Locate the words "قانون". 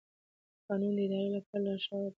0.67-0.91